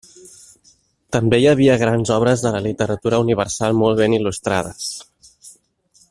També 1.15 1.39
hi 1.41 1.45
havia 1.51 1.75
grans 1.81 2.13
obres 2.15 2.43
de 2.45 2.53
la 2.57 2.61
literatura 2.69 3.19
universal 3.27 3.79
molt 3.85 4.01
ben 4.05 4.19
il·lustrades. 4.21 4.91